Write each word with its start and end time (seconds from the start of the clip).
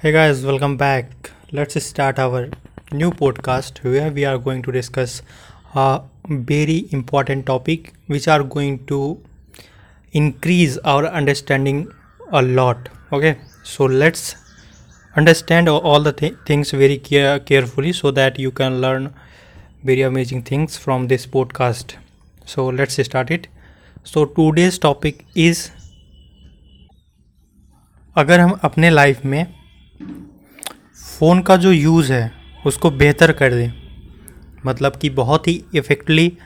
Hey 0.00 0.10
guys, 0.12 0.42
welcome 0.44 0.76
back. 0.78 1.30
Let's 1.52 1.82
start 1.84 2.18
our 2.18 2.48
new 2.92 3.10
podcast 3.10 3.82
where 3.84 4.10
we 4.10 4.24
are 4.24 4.38
going 4.38 4.62
to 4.62 4.72
discuss 4.72 5.20
a 5.74 6.00
very 6.28 6.88
important 6.92 7.44
topic 7.44 7.92
which 8.06 8.26
are 8.26 8.42
going 8.42 8.86
to 8.86 9.20
increase 10.12 10.78
our 10.78 11.06
understanding 11.06 11.92
a 12.32 12.40
lot. 12.40 12.88
Okay, 13.12 13.36
so 13.64 13.84
let's 13.84 14.34
understand 15.16 15.68
all 15.68 16.00
the 16.00 16.12
th- 16.12 16.36
things 16.46 16.70
very 16.70 16.96
care- 16.96 17.38
carefully 17.38 17.92
so 17.92 18.10
that 18.10 18.38
you 18.38 18.50
can 18.50 18.80
learn 18.80 19.12
very 19.84 20.00
amazing 20.02 20.42
things 20.42 20.78
from 20.78 21.08
this 21.08 21.26
podcast. 21.26 21.96
So 22.46 22.66
let's 22.66 23.02
start 23.04 23.30
it. 23.30 23.48
So 24.04 24.24
today's 24.24 24.78
topic 24.78 25.24
is 25.34 25.70
अगर 28.18 28.40
हम 28.40 28.50
अपने 28.64 28.90
life 28.90 29.24
में 29.24 29.59
phone 31.19 31.41
का 31.41 31.57
जो 31.57 31.71
use 31.71 32.13
है, 32.13 32.31
उसको 32.65 32.91
बेहतर 32.91 33.31
कर 33.31 33.53
दें। 33.53 33.71
मतलब 34.65 34.95
कि 34.95 35.09
बहुत 35.09 35.47
ही 35.47 35.65
इफ़ेक्टली 35.75 36.37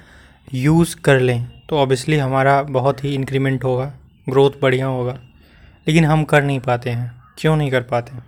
यूज़ 0.53 0.95
कर 0.95 1.19
लें 1.19 1.67
तो 1.69 1.77
ऑब्वियसली 1.77 2.17
हमारा 2.17 2.61
बहुत 2.63 3.03
ही 3.03 3.13
इंक्रीमेंट 3.15 3.63
होगा 3.63 3.93
ग्रोथ 4.29 4.51
बढ़िया 4.61 4.85
होगा। 4.85 5.19
लेकिन 5.87 6.05
हम 6.05 6.23
कर 6.23 6.43
नहीं 6.43 6.59
पाते 6.59 6.89
हैं। 6.89 7.23
क्यों 7.37 7.55
नहीं 7.57 7.71
कर 7.71 7.81
पाते 7.81 8.11
हैं? 8.11 8.25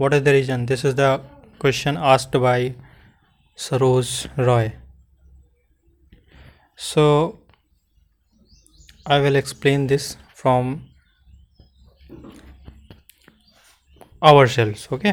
What 0.00 0.14
is 0.14 0.22
the 0.22 0.28
reason 0.28 0.66
this 0.66 0.84
is 0.84 0.94
the 0.94 1.30
question 1.60 1.96
asked 1.96 2.36
by 2.36 2.74
Saroj 3.56 4.26
Roy 4.38 4.72
so 6.78 7.04
I 9.10 9.20
will 9.20 9.36
explain 9.36 9.86
this 9.86 10.16
from 10.16 10.74
our 14.22 14.48
sales 14.48 14.88
okay 14.92 15.12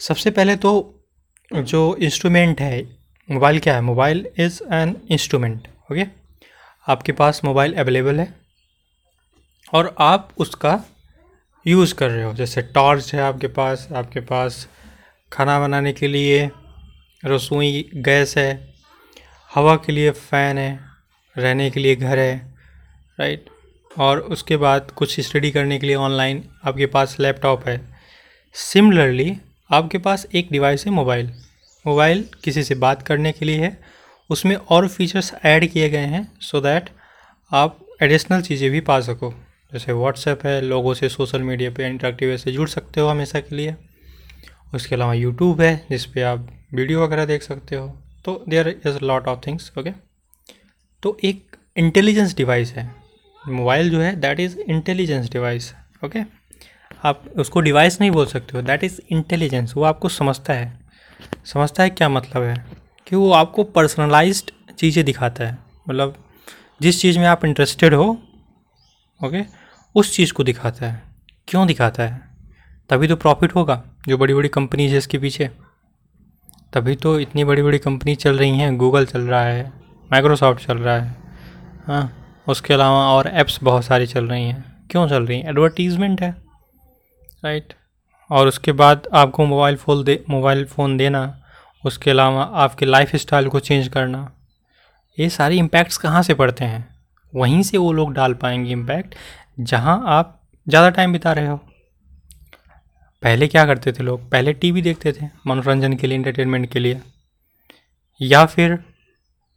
सबसे 0.00 0.30
पहले 0.30 0.56
तो 0.56 0.72
जो 1.50 1.94
इंस्ट्रूमेंट 1.96 2.60
है 2.60 2.82
मोबाइल 3.28 3.58
क्या 3.60 3.74
है? 3.74 3.80
Mobile 3.80 4.26
is 4.38 4.62
an 4.74 4.96
instrument 5.10 5.68
okay 5.92 6.06
आपके 6.86 7.12
पास 7.12 7.40
मोबाइल 7.44 7.74
अवेलेबल 7.74 8.20
है 8.20 8.34
और 9.72 9.94
आप 10.00 10.30
उसका 10.38 10.82
यूज़ 11.66 11.94
कर 11.94 12.10
रहे 12.10 12.24
हो। 12.24 12.32
जैसे 12.34 12.62
टॉर्च 12.62 13.14
है 13.14 13.20
आपके 13.20 13.48
पास 13.48 13.88
आपके 13.96 14.20
पास 14.20 14.66
खाना 15.32 15.58
बनाने 15.60 15.92
के 15.92 16.08
लिए 16.08 16.50
रसोई 17.24 17.90
गैस 17.96 18.36
है, 18.38 18.74
हवा 19.50 19.76
के 19.76 19.92
लिए 19.92 20.10
फ़ैन 20.10 20.58
है, 20.58 20.80
रहने 21.36 21.70
के 21.70 21.80
लिए 21.80 21.96
घर 21.96 22.18
है 22.18 22.36
राइट 23.18 23.44
और 23.90 24.20
उसके 24.20 24.56
बाद 24.56 24.90
कुछ 24.90 25.20
स्टडी 25.20 25.50
करने 25.50 25.78
के 25.78 25.86
लिए 25.86 25.96
ऑनलाइन 25.96 26.44
आपके 26.64 26.86
पास 26.86 27.16
लैपटॉप 27.20 27.66
है। 27.68 27.91
सिमिलरली 28.54 29.32
आपके 29.70 29.98
पास 29.98 30.26
एक 30.34 30.48
डिवाइस 30.52 30.84
है 30.86 30.92
मोबाइल 30.92 31.30
मोबाइल 31.84 32.24
किसी 32.44 32.62
से 32.62 32.74
बात 32.74 33.02
करने 33.02 33.32
के 33.32 33.44
लिए 33.44 33.60
है. 33.60 33.76
उसमें 34.30 34.54
और 34.56 34.86
फीचर्स 34.88 35.32
ऐड 35.44 35.66
किए 35.70 35.88
गए 35.90 36.06
हैं 36.06 36.22
सो 36.40 36.56
so 36.58 36.64
दैट 36.64 36.90
आप 37.52 37.78
एडिशनल 38.02 38.42
चीज़ें 38.42 38.70
भी 38.70 38.80
पा 38.80 39.00
सको. 39.00 39.30
जैसे 39.72 39.92
व्हाट्सएप 39.92 40.44
है, 40.46 40.60
लोगों 40.60 40.94
से 40.94 41.08
सोशल 41.08 41.42
मीडिया 41.42 41.70
पे 41.70 41.86
इंटरेक्टिव 41.86 42.36
से 42.36 42.52
जुड़ 42.52 42.68
सकते 42.68 43.00
हो 43.00 43.08
हमेशा 43.08 43.40
के 43.40 43.56
लिए. 43.56 43.74
उसके 44.74 44.94
अलावा 44.94 45.14
यूट्यूब 45.14 45.60
है, 45.60 45.86
जिस 45.90 46.06
पे 46.06 46.22
आप 46.22 46.48
वीडियो 46.74 47.02
वगैरह 47.04 47.24
देख 47.24 47.42
सकते 47.42 47.76
हो. 47.76 47.88
तो 48.24 48.44
there 48.48 48.68
is 48.86 48.98
lot 49.02 49.28
of 49.28 49.40
things 49.46 49.72
okay 49.78 49.90
तो 51.02 51.16
एक 51.24 51.56
इंटेलिजेंस 51.76 52.36
डिवाइस 52.36 52.72
है. 52.72 52.90
मोबाइल 53.42 53.90
जो 53.90 54.00
है 54.00 54.14
that 54.20 54.40
is 54.40 54.58
intelligence 54.60 55.30
device 55.30 55.72
okay 56.04 56.20
आप 57.04 57.22
उसको 57.36 57.60
डिवाइस 57.60 58.00
नहीं 58.00 58.10
बोल 58.10 58.26
सकते 58.26 58.56
हो। 58.56 58.62
दैट 58.62 58.84
इज़ 58.84 59.00
इंटेलिजेंस 59.10 59.74
वो 59.76 59.84
आपको 59.84 60.08
समझता 60.08 60.52
है। 60.52 60.80
समझता 61.44 61.82
है 61.82 61.90
क्या 61.90 62.08
मतलब 62.08 62.42
है? 62.42 62.64
कि 63.06 63.16
वो 63.16 63.32
आपको 63.32 63.64
पर्सनलाइज्ड 63.64 64.50
चीज़ें 64.72 65.04
दिखाता 65.04 65.44
है। 65.44 65.58
मतलब 65.88 66.14
जिस 66.82 67.00
चीज़ 67.00 67.18
में 67.18 67.26
आप 67.26 67.44
इंटरेस्टेड 67.44 67.94
हो 67.94 68.10
ओके 69.20 69.42
उस 69.94 70.14
चीज़ 70.16 70.32
को 70.32 70.44
दिखाता 70.44 70.86
है। 70.86 71.02
क्यों 71.48 71.66
दिखाता 71.66 72.02
है? 72.02 72.20
तभी 72.90 73.08
तो 73.08 73.16
प्रॉफिट 73.16 73.54
होगा, 73.54 73.82
जो 74.08 74.18
बड़ी 74.18 74.34
बड़ी 74.34 74.48
कंपनीज़ 74.48 74.92
है 74.92 74.98
इसके 74.98 75.18
पीछे। 75.18 75.50
तभी 76.72 76.94
तो 76.96 77.20
इतनी 77.20 77.44
बड़ी 77.44 77.62
बड़ी 77.62 77.78
कंपनी 77.78 78.14
चल 78.14 78.38
रही 78.38 78.58
हैं 78.58 78.76
गूगल 78.78 79.06
चल 79.06 79.20
रहा 79.20 79.44
है 79.44 79.72
माइक्रोसॉफ्ट 80.12 80.66
चल 80.66 80.78
रहा 80.78 80.96
है 80.96 81.14
हाँ 81.86 82.42
उसके 82.48 82.74
अलावा 82.74 83.04
और 83.12 83.28
ऐप्स 83.28 83.58
बहुत 83.62 83.84
सारी 83.84 84.06
चल 84.06 84.28
रही 84.28 84.44
हैं। 84.44 84.88
क्यों 84.90 85.08
चल 85.08 85.26
रही 85.26 85.40
हैं? 85.40 85.48
एडवर्टीज़मेंट 85.50 86.20
है। 86.22 86.41
राइट 87.42 87.72
और 88.30 88.48
उसके 88.48 88.72
बाद 88.72 89.06
आपको 89.12 89.44
मोबाइल 89.46 89.76
फ़ोन 89.76 90.02
दे 90.04 90.22
मोबाइल 90.30 90.64
फ़ोन 90.64 90.96
देना, 90.96 91.42
उसके 91.84 92.10
अलावा 92.10 92.42
आपके 92.62 92.86
लाइफ 92.86 93.14
स्टाइल 93.16 93.48
को 93.48 93.60
चेंज 93.60 93.88
करना। 93.88 94.30
ये 95.18 95.28
सारे 95.30 95.56
इम्पैक्ट्स 95.56 95.96
कहाँ 95.96 96.22
से 96.22 96.34
पड़ते 96.34 96.64
हैं? 96.64 96.84
वहीं 97.32 97.62
से 97.62 97.78
वो 97.78 97.92
लोग 97.92 98.12
डाल 98.14 98.34
पाएँगे 98.34 98.70
इम्पैक्ट 98.72 99.14
जहाँ 99.60 100.02
आप 100.08 100.38
ज़्यादा 100.66 100.90
टाइम 100.90 101.12
बिता 101.12 101.32
रहे 101.32 101.46
हो। 101.46 101.56
पहले 103.22 103.48
क्या 103.48 103.64
करते 103.66 103.92
थे 103.92 104.02
लोग? 104.02 104.30
पहले 104.30 104.52
टीवी 104.52 104.82
देखते 104.82 105.12
थे, 105.12 105.26
मनोरंजन 105.46 105.96
के 105.96 106.06
लिए 106.06 106.18
इंटरटेनमेंट 106.18 106.70
के 106.72 106.78
लिए। 106.78 107.00
या 108.20 108.44
फिर 108.46 108.78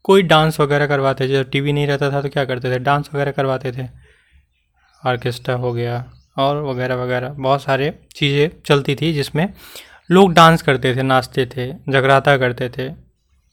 कोई 0.05 0.21
डांस 0.23 0.59
वगैरह 0.59 0.87
करवाते 0.87 1.23
थे, 1.23 1.33
जब 1.33 1.49
टीवी 1.51 1.73
नहीं 1.73 1.87
रहता 1.87 2.11
था 2.11 2.21
तो 2.21 2.29
क्या 2.29 2.45
करते 2.45 2.71
थे? 2.71 2.79
डांस 2.79 3.09
वगैरह 3.13 3.31
करवाते 3.31 3.71
थे। 3.71 3.87
ऑर्केस्ट्रा 5.03 5.55
हो 5.55 5.73
गया 5.73 6.03
और 6.37 6.61
वगैरह 6.63 6.95
वगैरह, 6.95 7.29
बहुत 7.29 7.63
सारे 7.63 7.93
चीज़ें 8.15 8.49
चलती 8.65 8.95
थी 8.95 9.11
जिसमें 9.13 9.47
लोग 10.09 10.33
डांस 10.33 10.61
करते 10.61 10.95
थे, 10.95 11.03
नाचते 11.03 11.45
थे, 11.47 11.71
जगराता 11.89 12.37
करते 12.37 12.69
थे, 12.69 12.89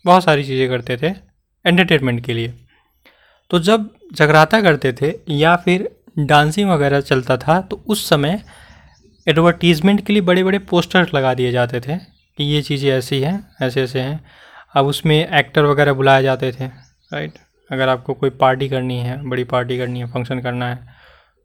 बहुत 0.04 0.24
सारी 0.24 0.44
चीज़ें 0.44 0.68
करते 0.68 0.96
थे 0.96 1.14
एंटरटेनमेंट 1.64 2.24
के 2.24 2.34
लिए। 2.34 2.54
तो 3.50 3.58
जब 3.60 3.88
जगराता 4.14 4.60
करते 4.60 4.92
थे 4.92 5.14
या 5.30 5.54
फिर 5.56 5.88
डांसिंग 6.20 6.70
वगैरह 6.70 7.00
चलता 7.02 7.36
था 7.38 7.60
तो 7.60 7.82
उस 7.86 8.08
समय 8.08 8.40
एडवर्टीज़मेंट 9.26 10.04
के 10.06 10.12
लिए 10.12 10.22
बड़े 10.22 10.44
बड़े 10.44 10.58
पोस्टर 10.60 11.06
लगा 11.14 11.32
दिए 11.34 11.50
जाते 11.52 11.80
थे 11.80 11.96
कि 12.38 12.44
ये 12.44 12.62
चीज़ें 12.62 12.90
ऐसी 12.90 13.20
हैं, 13.20 13.56
ऐसे 13.62 13.82
ऐसे 13.82 14.00
हैं। 14.00 14.20
अब 14.74 14.86
उसमें 14.86 15.16
एक्टर 15.16 15.64
वगैरह 15.64 15.92
बुलाए 15.92 16.22
जाते 16.22 16.50
थे 16.52 16.66
राइट 16.66 17.38
अगर 17.70 17.88
आपको 17.88 18.14
कोई 18.14 18.30
पार्टी 18.32 18.68
करनी 18.68 18.98
है, 18.98 19.20
बड़ी 19.22 19.44
पार्टी 19.46 19.78
करनी 19.78 20.00
है 20.00 20.06
फ़ंक्शन 20.06 20.40
करना 20.40 20.68
है 20.68 21.00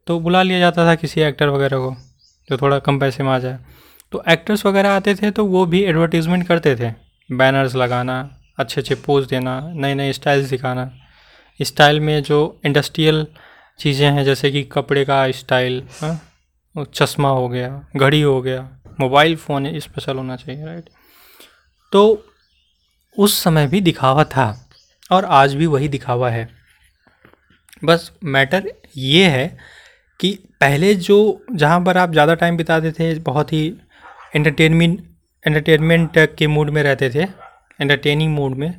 तो 0.08 0.18
बुला 0.20 0.42
लिया 0.42 0.58
जाता 0.58 0.86
था 0.86 0.94
किसी 0.96 1.20
एक्टर 1.22 1.48
वगैरह 1.48 1.78
को, 1.78 1.94
जो 2.48 2.56
थोड़ा 2.58 2.78
कम 2.80 2.98
पैसे 2.98 3.22
में 3.22 3.30
आ 3.30 3.38
जाए। 3.38 3.58
तो 4.12 4.22
एक्टर्स 4.28 4.64
वगैरह 4.66 4.90
आते 4.90 5.14
थे 5.14 5.30
तो 5.30 5.44
वो 5.46 5.64
भी 5.66 5.82
एडवर्टीज़मेंट 5.84 6.46
करते 6.48 6.74
थे। 6.76 6.90
बैनर्स 7.30 7.74
लगाना 7.76 8.18
अच्छे 8.58 8.80
अच्छे 8.80 8.94
पोज 8.96 9.26
देना 9.28 9.60
नए 9.74 9.94
नए 9.94 10.12
स्टाइल्स 10.12 10.48
दिखाना 10.50 10.90
स्टाइल 11.60 12.00
में 12.00 12.22
जो 12.22 12.38
इंडस्ट्रियल 12.66 13.26
चीज़ें 13.80 14.08
हैं, 14.08 14.24
जैसे 14.24 14.50
कि 14.50 14.62
कपड़े 14.72 15.04
का 15.04 15.30
स्टाइल 15.32 15.82
हाँ 16.00 16.84
चश्मा 16.94 17.28
हो 17.30 17.48
गया, 17.48 17.68
घड़ी 17.96 18.20
हो 18.22 18.40
गया 18.42 18.68
मोबाइल 19.00 19.36
फ़ोन 19.36 19.78
स्पेशल 19.80 20.16
होना 20.16 20.36
चाहिए 20.36 20.64
राइट 20.66 20.88
तो 21.92 22.24
उस 23.16 23.38
समय 23.42 23.66
भी 23.66 23.80
दिखावा 23.82 24.24
था, 24.26 24.46
और 25.10 25.24
आज 25.24 25.54
भी 25.54 25.66
वही 25.68 25.88
दिखावा 25.88 26.30
है। 26.30 26.48
बस 27.82 28.10
मैटर 28.26 28.70
ये 28.96 29.26
है 29.26 29.56
कि 30.20 30.32
पहले 30.60 30.94
जो, 30.94 31.44
जहाँ 31.52 31.80
पर 31.84 31.96
आप 31.96 32.12
ज़्यादा 32.12 32.34
टाइम 32.34 32.56
बिताते 32.56 32.92
थे, 32.92 33.14
बहुत 33.16 33.52
ही 33.52 33.66
एंटरटेनमेंट 34.36 35.02
एंटरटेनमेंट 35.44 36.18
के 36.38 36.46
मूड 36.46 36.70
में 36.70 36.82
रहते 36.82 37.10
थे 37.10 37.22
एंटरटेनिंग 37.80 38.34
मूड 38.34 38.54
में, 38.54 38.74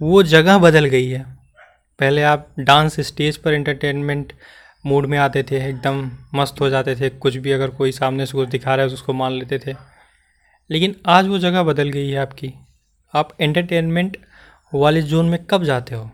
वो 0.00 0.22
जगह 0.24 0.58
बदल 0.58 0.84
गई 0.86 1.08
है। 1.08 1.22
पहले 1.98 2.22
आप 2.22 2.48
डांस 2.60 2.98
स्टेज 3.00 3.36
पर 3.36 3.52
एंटरटेनमेंट 3.52 4.32
मूड 4.84 5.06
में 5.06 5.16
आते 5.18 5.42
थे, 5.42 5.56
एकदम 5.68 6.10
मस्त 6.34 6.60
हो 6.60 6.68
जाते 6.70 6.94
थे, 6.96 7.08
कुछ 7.10 7.36
भी 7.36 7.52
अगर 7.52 7.70
कोई 7.70 7.92
सामने 7.92 8.26
से 8.26 8.32
कुछ 8.32 8.48
दिखा 8.48 8.74
रहा 8.74 8.82
है 8.82 8.88
तो 8.88 8.94
उसको 8.94 9.12
मान 9.12 9.32
लेते 9.32 9.58
थे। 9.58 9.74
लेकिन 10.70 10.94
आज 11.06 11.26
वो 11.26 11.38
जगह 11.38 11.62
बदल 11.62 11.88
गई 11.90 12.08
है 12.10 12.18
आपकी। 12.18 12.52
आप 13.14 13.36
एंटरटेनमेंट 13.40 14.16
वाले 14.72 15.02
जोन 15.02 15.28
में 15.28 15.44
कब 15.44 15.64
जाते 15.64 15.94
हो? 15.94 16.10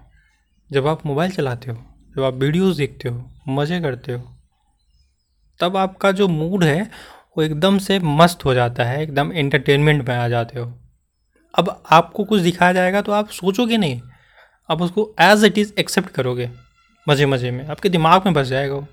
जब 0.70 0.86
आप 0.86 1.06
मोबाइल 1.06 1.30
चलाते 1.30 1.70
हो, 1.70 1.76
जब 2.16 2.22
आप 2.22 2.34
वीडियोस 2.34 2.76
देखते 2.76 3.08
हो, 3.08 3.24
मज़े 3.48 3.80
करते 3.80 4.12
हो 4.12 4.33
तब 5.60 5.76
आपका 5.76 6.12
जो 6.12 6.28
मूड 6.28 6.64
है, 6.64 6.82
वो 7.36 7.42
एकदम 7.42 7.78
से 7.78 7.98
मस्त 7.98 8.44
हो 8.44 8.54
जाता 8.54 8.84
है, 8.84 9.02
एकदम 9.02 9.32
एंटरटेनमेंट 9.32 10.08
में 10.08 10.14
आ 10.16 10.28
जाते 10.28 10.58
हो। 10.58 10.72
अब 11.54 11.82
आपको 11.92 12.24
कुछ 12.24 12.40
दिखाया 12.42 12.72
जाएगा 12.72 13.00
तो 13.02 13.12
आप 13.12 13.28
सोचोगे 13.30 13.76
नहीं। 13.76 14.00
आप 14.68 14.82
उसको 14.82 15.14
एज 15.20 15.44
इट 15.44 15.58
इज़ 15.58 15.72
एक्सेप्ट 15.78 16.08
करोगे, 16.10 16.50
मज़े 17.06 17.26
मज़े 17.26 17.50
में। 17.50 17.66
आपके 17.66 17.88
दिमाग 17.88 18.24
में 18.26 18.34
बस 18.34 18.46
जाएगा 18.46 18.74
वो, 18.74 18.86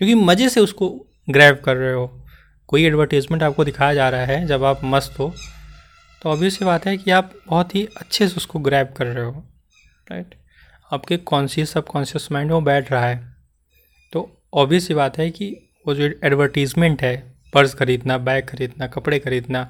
क्योंकि 0.00 0.14
मज़े 0.16 0.48
से 0.48 0.60
उसको 0.60 0.88
ग्रैब 1.28 1.60
कर 1.64 1.76
रहे 1.76 1.92
हो। 1.92 2.06
कोई 2.68 2.84
एडवर्टीज़मेंट 2.84 3.42
आपको 3.42 3.64
दिखाया 3.64 3.94
जा 3.94 4.08
रहा 4.08 4.24
है, 4.24 4.46
जब 4.46 4.64
आप 4.64 4.80
मस्त 4.84 5.18
हो 5.18 5.32
तो 6.22 6.30
ऑब्वियस 6.30 6.58
सी 6.58 6.64
बात 6.64 6.86
है 6.86 6.96
कि 6.96 7.10
आप 7.10 7.32
बहुत 7.48 7.74
ही 7.74 7.84
अच्छे 7.96 8.28
से 8.28 8.36
उसको 8.36 8.58
ग्रैब 8.58 8.92
कर 8.96 9.06
रहे 9.06 9.24
हो 9.24 9.42
राइट 10.06 10.34
आपके 10.90 11.16
कॉन्शियस 11.16 11.72
सब 11.72 11.86
कॉन्शियस 11.86 12.28
माइंड 12.32 12.52
में 12.52 12.64
बैठ 12.64 12.90
रहा 12.92 13.06
है। 13.06 13.16
तो 14.12 14.30
ऑब्वियस 14.54 14.86
सी 14.88 14.94
बात 14.94 15.18
है 15.18 15.30
कि 15.30 15.63
वो 15.84 15.94
जो 15.94 16.10
एडवर्टीज़मेंट 16.24 17.02
है 17.02 17.16
पर्स 17.54 17.74
खरीदना 17.74 18.18
बैग 18.18 18.44
खरीदना, 18.46 18.86
कपड़े 18.86 19.18
खरीदना 19.18 19.68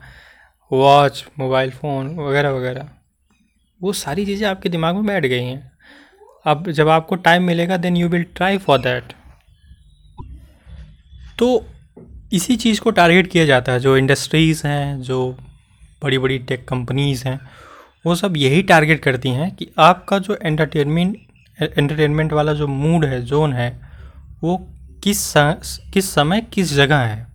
वॉच 0.70 1.24
मोबाइल 1.38 1.70
फ़ोन 1.70 2.14
वगैरह 2.18 2.50
वगैरह, 2.50 2.88
वो 3.80 3.92
सारी 3.94 4.24
चीज़ें 4.26 4.46
आपके 4.48 4.68
दिमाग 4.68 4.94
में 4.94 5.06
बैठ 5.06 5.26
गई 5.26 5.42
हैं। 5.42 5.72
अब 6.46 6.70
जब 6.70 6.88
आपको 6.88 7.16
टाइम 7.18 7.42
मिलेगा 7.42 7.76
then 7.76 7.96
you 7.96 8.08
will 8.08 8.24
try 8.36 8.58
for 8.58 8.78
that 8.78 9.12
तो 11.38 11.66
इसी 12.32 12.56
चीज़ 12.56 12.80
को 12.80 12.90
टारगेट 12.90 13.26
किया 13.26 13.44
जाता 13.44 13.72
है, 13.72 13.80
जो 13.80 13.96
इंडस्ट्रीज़ 13.96 14.66
हैं, 14.66 15.00
जो 15.00 15.36
बड़ी 16.02 16.18
बड़ी 16.18 16.38
टेक 16.38 16.66
कंपनीज़ 16.68 17.26
हैं, 17.28 17.40
वो 18.06 18.14
सब 18.14 18.36
यही 18.36 18.62
टारगेट 18.62 19.02
करती 19.02 19.28
हैं 19.30 19.54
कि 19.56 19.68
आपका 19.78 20.18
जो 20.18 20.36
एंटरटेनमेंट 20.36 21.16
एंटरटेनमेंट 21.58 22.32
वाला 22.32 22.52
जो 22.52 22.66
मूड 22.66 23.04
है 23.04 23.20
जोन 23.22 23.52
है, 23.52 23.70
वो 24.42 24.56
किस 25.04 25.18
स, 25.28 25.78
किस 25.94 26.10
समय 26.10 26.40
किस 26.40 26.72
जगह 26.74 26.98
है? 26.98 27.26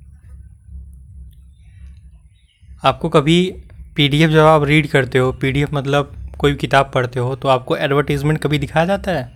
आपको 2.86 3.10
कभी 3.10 3.52
पीडीएफ 3.96 4.30
जब 4.30 4.46
आप 4.46 4.64
रीड 4.64 4.88
करते 4.88 5.18
हो 5.18 5.32
पीडीएफ 5.32 5.74
मतलब 5.74 6.16
कोई 6.38 6.56
किताब 6.56 6.92
पढ़ते 6.94 7.20
हो 7.20 7.36
तो 7.36 7.48
आपको 7.48 7.78
एडवर्टीज़मेंट 7.78 8.42
कभी 8.44 8.60
दिखाया 8.60 8.86
जाता 8.86 9.12
है? 9.12 9.32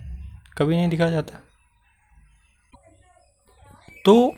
कभी 0.58 0.76
नहीं 0.76 0.88
दिखाया 0.88 1.10
जाता? 1.10 1.38
तो 4.04 4.36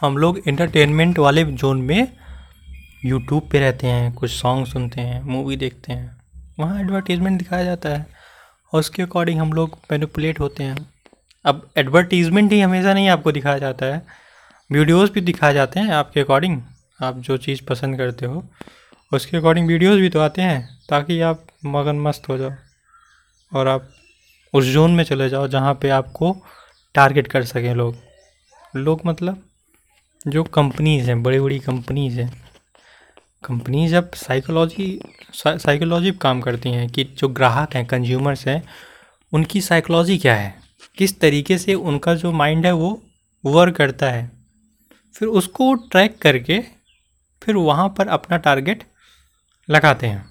हम 0.00 0.16
लोग 0.18 0.38
इंटरटेनमेंट 0.48 1.18
वाले 1.18 1.44
जोन 1.44 1.82
में 1.82 2.16
यूट्यूब 3.04 3.48
पे 3.52 3.60
रहते 3.60 3.86
हैं 3.86 4.12
कुछ 4.12 4.30
सॉन्ग 4.30 4.66
सुनते 4.66 5.00
हैं 5.00 5.22
मूवी 5.22 5.56
देखते 5.56 5.92
हैं 5.92 6.16
वहाँ 6.58 6.80
एडवर्टीज़मेंट 6.80 7.38
दिखाया 7.38 7.64
जाता 7.64 7.88
है। 7.88 8.06
और 8.72 8.80
उसके 8.80 9.02
अकॉर्डिंग 9.02 9.40
हम 9.40 9.52
लोग 9.52 9.78
मैनिपुलेट 9.92 10.40
होते 10.40 10.64
हैं। 10.64 10.93
अब 11.44 11.68
एडवर्टीज़मेंट 11.76 12.52
ही 12.52 12.60
हमेशा 12.60 12.94
नहीं 12.94 13.08
आपको 13.08 13.32
दिखाया 13.32 13.58
जाता 13.58 13.86
है। 13.86 14.02
वीडियोस 14.70 15.10
भी 15.10 15.20
दिखाए 15.20 15.54
जाते 15.54 15.80
हैं 15.80 15.90
आपके 15.92 16.20
अकॉर्डिंग 16.20 16.60
आप 17.00 17.18
जो 17.18 17.36
चीज़ 17.36 17.62
पसंद 17.64 17.96
करते 17.98 18.26
हो, 18.26 18.44
उसके 19.12 19.36
अकॉर्डिंग 19.36 19.68
वीडियोस 19.68 20.00
भी 20.00 20.08
तो 20.08 20.20
आते 20.20 20.42
हैं, 20.42 20.78
ताकि 20.88 21.20
आप 21.20 21.46
मगन 21.66 22.00
मस्त 22.00 22.28
हो 22.28 22.38
जाओ 22.38 22.52
और 23.52 23.68
आप 23.68 23.90
उस 24.54 24.64
जोन 24.64 24.94
में 24.94 25.04
चले 25.04 25.28
जाओ 25.28 25.48
जहाँ 25.48 25.74
पे 25.74 25.88
आपको 25.90 26.36
टारगेट 26.94 27.26
कर 27.26 27.44
सकें 27.44 27.74
लोग। 27.74 27.96
लोग 28.76 29.00
मतलब 29.06 29.42
जो 30.26 30.42
कंपनीज़ 30.44 31.08
हैं 31.08 31.22
बड़ी 31.22 31.40
बड़ी 31.40 31.58
कंपनीज़ 31.58 32.20
हैं। 32.20 32.32
कंपनीज़ 33.44 33.94
अब 33.96 34.10
साइकोलॉजी 34.16 35.00
साइकोलॉजी 35.34 36.12
काम 36.12 36.40
करती 36.40 36.70
हैं 36.70 36.88
कि 36.88 37.04
जो 37.04 37.28
ग्राहक 37.28 37.74
हैं 37.74 37.84
कंज्यूमर्स 37.86 38.46
हैं, 38.48 38.62
उनकी 39.32 39.60
साइकोलॉजी 39.60 40.18
क्या 40.18 40.34
है? 40.34 40.63
किस 40.98 41.18
तरीके 41.20 41.58
से 41.58 41.74
उनका 41.74 42.14
जो 42.14 42.32
माइंड 42.32 42.66
है 42.66 42.72
वो 42.72 42.90
वर्क 43.44 43.76
करता 43.76 44.10
है। 44.10 44.30
फिर 45.14 45.28
उसको 45.30 45.74
ट्रैक 45.74 46.18
करके 46.18 46.58
फिर 47.42 47.56
वहाँ 47.56 47.88
पर 47.88 48.08
अपना 48.08 48.36
टारगेट 48.36 48.84
लगाते 49.68 50.06
हैं, 50.06 50.24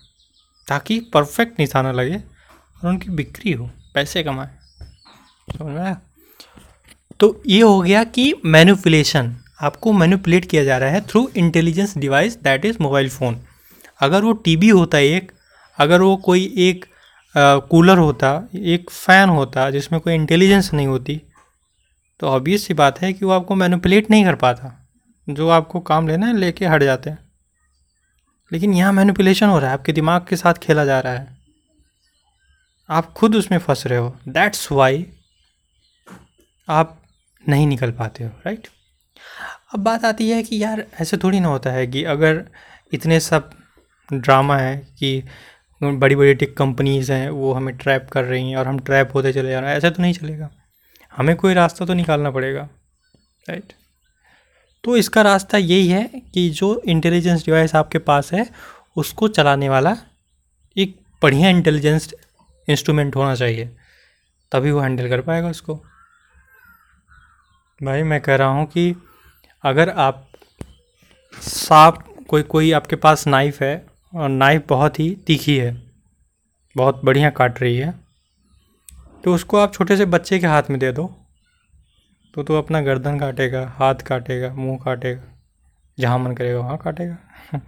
ताकि 0.67 0.99
परफेक्ट 1.13 1.59
निशाना 1.59 1.91
लगे 1.91 2.15
और 2.15 2.89
उनकी 2.89 3.09
बिक्री 3.09 3.51
हो, 3.51 3.69
पैसे 3.93 4.23
कमाए। 4.23 4.49
समझ 5.49 5.67
में 5.67 5.81
आया? 5.81 5.99
तो 7.19 7.41
ये 7.47 7.61
हो 7.61 7.79
गया 7.81 8.03
कि 8.03 8.33
मैनुपुलेशन 8.45 9.35
आपको 9.61 9.91
मैनुपुलेट 9.93 10.45
किया 10.45 10.63
जा 10.63 10.77
रहा 10.77 10.89
है 10.89 11.01
through 11.01 11.27
intelligence 11.37 11.97
device 11.97 12.37
that 12.37 12.65
is 12.65 12.77
mobile 12.81 13.09
phone 13.09 13.39
अगर 13.99 14.23
वो 14.23 14.33
टीवी 14.45 14.69
होता 14.69 14.97
है 14.97 15.07
एक, 15.07 15.31
अगर 15.77 16.01
वो 16.01 16.15
कोई 16.17 16.53
एक 16.57 16.85
कूलर 17.35 17.97
होता, 17.97 18.49
एक 18.55 18.89
फ़ैन 18.89 19.29
होता 19.29 19.69
जिसमें 19.71 19.99
कोई 20.01 20.13
इंटेलिजेंस 20.13 20.73
नहीं 20.73 20.87
होती 20.87 21.21
तो 22.19 22.27
ऑब्वियस 22.27 22.65
सी 22.67 22.73
बात 22.73 23.01
है 23.01 23.11
कि 23.13 23.25
वो 23.25 23.31
आपको 23.31 23.55
मैनुपुलेट 23.55 24.09
नहीं 24.11 24.25
कर 24.25 24.35
पाता। 24.35 24.69
जो 25.27 25.47
आपको 25.49 25.79
काम 25.79 26.07
लेना 26.07 26.27
है, 26.27 26.37
लेके 26.37 26.65
हट 26.65 26.83
जाते 26.83 27.09
हैं। 27.09 27.17
लेकिन 28.51 28.73
यहाँ 28.73 28.91
मैनिपुलेशन 28.93 29.47
हो 29.47 29.57
रहा 29.59 29.69
है, 29.69 29.73
आपके 29.73 29.91
दिमाग 29.91 30.25
के 30.29 30.35
साथ 30.35 30.53
खेला 30.53 30.85
जा 30.85 30.99
रहा 30.99 31.13
है। 31.13 31.37
आप 32.89 33.11
खुद 33.13 33.35
उसमें 33.35 33.57
फंस 33.59 33.85
रहे 33.87 33.99
हो। 33.99 34.15
दैट्स 34.27 34.71
वाई 34.71 35.05
आप 36.67 36.99
नहीं 37.45 37.67
निकल 37.67 37.91
पाते 37.91 38.23
हो 38.23 38.29
राइट 38.45 38.67
अब 39.73 39.79
बात 39.79 40.05
आती 40.05 40.29
है 40.29 40.41
कि 40.43 40.63
यार, 40.63 40.85
ऐसे 41.01 41.17
थोड़ी 41.17 41.39
ना 41.39 41.47
होता 41.47 41.71
है 41.71 41.85
कि 41.87 42.03
अगर 42.03 42.43
इतने 42.93 43.19
सब 43.19 43.49
ड्रामा 44.09 44.57
है 44.57 44.77
कि 44.99 45.23
बड़ी 45.91 46.15
बड़ी 46.15 46.33
टेक 46.33 46.57
कंपनीज़ 46.57 47.11
हैं, 47.11 47.29
वो 47.29 47.53
हमें 47.53 47.75
ट्रैप 47.77 48.09
कर 48.09 48.23
रही 48.23 48.49
हैं 48.49 48.57
और 48.57 48.67
हम 48.67 48.79
ट्रैप 48.79 49.11
होते 49.15 49.33
चले 49.33 49.49
जा 49.49 49.59
रहे 49.59 49.69
हैं। 49.69 49.77
ऐसा 49.77 49.89
तो 49.89 50.01
नहीं 50.01 50.13
चलेगा। 50.13 50.49
हमें 51.17 51.35
कोई 51.35 51.53
रास्ता 51.53 51.85
तो 51.85 51.93
निकालना 51.93 52.31
पड़ेगा 52.31 52.69
राइट 53.49 53.73
तो 54.83 54.97
इसका 54.97 55.21
रास्ता 55.21 55.57
यही 55.57 55.87
है 55.87 56.03
कि 56.33 56.49
जो 56.49 56.81
इंटेलिजेंस 56.85 57.45
डिवाइस 57.45 57.75
आपके 57.75 57.97
पास 57.97 58.33
है, 58.33 58.45
उसको 58.95 59.27
चलाने 59.27 59.69
वाला 59.69 59.95
एक 60.77 60.99
बढ़िया 61.21 61.49
इंटेलिजेंस 61.49 62.13
इंस्ट्रूमेंट 62.67 63.15
होना 63.15 63.35
चाहिए। 63.35 63.69
तभी 64.51 64.71
वो 64.71 64.79
हैंडल 64.79 65.09
कर 65.09 65.21
पाएगा 65.21 65.49
उसको। 65.49 65.75
भाई, 67.83 68.03
मैं 68.03 68.21
कह 68.21 68.35
रहा 68.35 68.47
हूँ 68.47 68.65
कि 68.65 68.95
अगर 69.63 69.89
आप 69.89 70.27
सांप 71.41 72.25
कोई 72.27 72.43
कोई 72.43 72.71
आपके 72.71 72.95
पास 72.95 73.27
नाइफ़ 73.27 73.63
है 73.63 73.85
और 74.15 74.29
नाइफ़ 74.29 74.63
बहुत 74.69 74.99
ही 74.99 75.17
तीखी 75.27 75.57
है। 75.57 75.83
बहुत 76.75 77.01
बढ़िया 77.05 77.29
काट 77.29 77.61
रही 77.61 77.77
है। 77.77 77.99
तो 79.23 79.35
उसको 79.35 79.57
आप 79.57 79.73
छोटे 79.73 79.97
से 79.97 80.05
बच्चे 80.05 80.39
के 80.39 80.47
हाथ 80.47 80.63
में 80.69 80.79
दे 80.79 80.91
दो। 80.91 81.15
तो 82.33 82.43
तो 82.43 82.57
अपना 82.57 82.81
गर्दन 82.81 83.19
काटेगा, 83.19 83.67
हाथ 83.67 83.95
काटेगा, 83.95 84.53
मुँह 84.53 84.77
काटेगा, 84.77 85.21
जहाँ 85.99 86.19
मन 86.19 86.31
करेगा 86.31 86.59
वहाँ 86.59 86.77
काटेगा। 86.77 87.17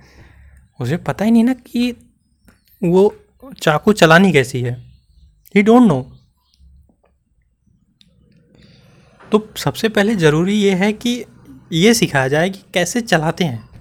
उसे 0.81 0.97
पता 0.97 1.25
ही 1.25 1.31
नहीं 1.31 1.43
ना 1.43 1.53
कि 1.53 1.91
वो 2.83 3.15
चाकू 3.61 3.93
चलानी 3.93 4.31
कैसी 4.31 4.61
है। 4.61 4.83
ही 5.55 5.61
डोंट 5.61 5.87
नो 5.87 6.11
तो 9.31 9.49
सबसे 9.57 9.89
पहले 9.89 10.15
ज़रूरी 10.15 10.53
ये 10.53 10.73
है 10.75 10.93
कि 10.93 11.25
ये 11.71 11.93
सिखाया 11.93 12.27
जाए 12.27 12.49
कि 12.49 12.61
कैसे 12.73 13.01
चलाते 13.01 13.43
हैं। 13.43 13.74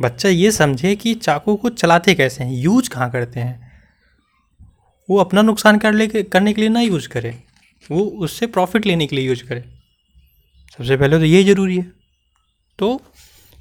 बच्चा 0.00 0.28
ये 0.28 0.50
समझे 0.52 0.96
कि 0.96 1.14
चाकू 1.14 1.56
को 1.56 1.68
चलाते 1.68 2.14
कैसे 2.14 2.44
हैं? 2.44 2.52
यूज़ 2.52 2.90
कहाँ 2.90 3.10
करते 3.10 3.40
हैं? 3.40 3.70
वो 5.10 5.18
अपना 5.18 5.42
नुकसान 5.42 5.78
कर 5.78 5.92
ले 5.92 6.06
करने 6.06 6.52
के 6.52 6.60
लिए 6.60 6.70
ना 6.70 6.80
यूज़ 6.80 7.08
करे। 7.08 7.42
वो 7.90 8.02
उससे 8.02 8.46
प्रॉफिट 8.46 8.86
लेने 8.86 9.06
के 9.06 9.16
लिए 9.16 9.26
यूज़ 9.28 9.44
करे। 9.44 9.60
सबसे 10.78 10.96
पहले 10.96 11.18
तो 11.18 11.24
यही 11.24 11.44
ज़रूरी 11.44 11.76
है। 11.76 11.92
तो 12.78 13.00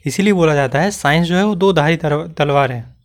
इसीलिए 0.05 0.33
बोला 0.33 0.53
जाता 0.55 0.81
है 0.81 0.91
साइंस 0.91 1.27
जो 1.27 1.35
है 1.35 1.45
वो 1.45 1.55
दो 1.55 1.73
धारी 1.73 1.97
तलवार 1.97 2.71
है। 2.71 2.95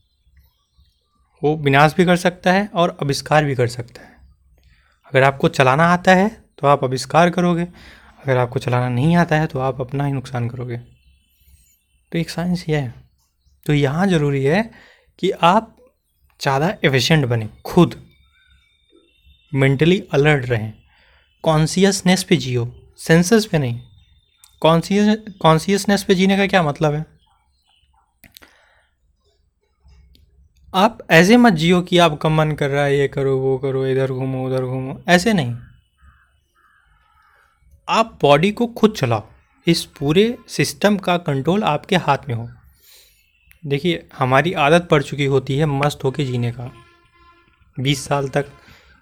वो 1.43 1.57
विनाश 1.57 1.95
भी 1.95 2.05
कर 2.05 2.17
सकता 2.17 2.53
है 2.53 2.69
और 2.75 2.97
आविष्कार 3.03 3.45
भी 3.45 3.55
कर 3.55 3.67
सकता 3.67 4.03
है। 4.03 4.13
अगर 5.07 5.23
आपको 5.23 5.49
चलाना 5.49 5.85
आता 5.85 6.15
है 6.15 6.29
तो 6.59 6.67
आप 6.67 6.85
आविष्कार 6.85 7.31
करोगे। 7.31 7.63
अगर 7.63 8.37
आपको 8.37 8.59
चलाना 8.59 8.89
नहीं 8.89 9.17
आता 9.17 9.37
है 9.37 9.47
तो 9.47 9.59
आप 9.59 9.81
अपना 9.81 10.05
ही 10.05 10.13
नुकसान 10.13 10.49
करोगे। 10.49 10.77
तो 12.13 12.19
एक 12.19 12.31
साइंस 12.31 12.65
यह 12.69 12.79
है। 12.79 13.04
तो 13.67 13.73
यहाँ 13.73 14.07
ज़रूरी 14.07 14.45
है 14.45 14.71
कि 15.19 15.31
आप 15.31 15.77
ज़्यादा 16.41 16.77
एफिशिएंट 16.85 17.25
बने, 17.27 17.49
खुद। 17.65 17.95
मेंटली 19.53 20.03
अलर्ट 20.13 20.49
रहें। 20.49 20.73
कॉन्सियसनेस 21.45 22.23
पे 22.23 22.37
जियो। 22.37 22.73
सेंसस 22.99 23.47
पे 23.47 23.59
नहीं। 23.59 23.81
कॉन्सियस 24.61 25.19
कॉन्सियसनेस 25.43 26.03
पे 26.05 26.15
जीने 26.15 26.37
का 26.37 26.47
क्या 26.47 26.63
मतलब 26.63 26.95
है? 26.95 27.05
आप 30.75 30.99
ऐसे 31.11 31.37
मत 31.37 31.53
जियो 31.53 31.81
कि 31.83 31.99
आपका 31.99 32.29
मन 32.29 32.53
कर 32.53 32.71
रहा 32.71 32.85
है, 32.85 32.99
ये 32.99 33.09
करो, 33.09 33.37
वो 33.39 33.59
करो, 33.59 33.87
इधर 33.87 34.13
घूमो, 34.13 34.47
उधर 34.47 34.65
घूमो। 34.65 35.03
ऐसे 35.09 35.33
नहीं। 35.33 35.55
आप 37.89 38.19
बॉडी 38.23 38.51
को 38.53 38.67
खुद 38.67 38.95
चलाओ। 38.97 39.23
इस 39.67 39.85
पूरे 39.85 40.39
सिस्टम 40.49 40.97
का 40.97 41.17
कंट्रोल 41.17 41.65
आपके 41.65 41.97
हाथ 41.97 42.29
में 42.29 42.35
हो। 42.35 42.49
देखिए, 43.65 44.07
हमारी 44.19 44.53
आदत 44.53 44.89
पड़ 44.91 45.03
चुकी 45.03 45.25
होती 45.25 45.57
है 45.59 45.67
मस्त 45.67 46.05
होके 46.05 46.25
जीने 46.25 46.51
का। 46.53 46.71
बीस 47.77 48.05
साल 48.05 48.29
तक, 48.29 48.47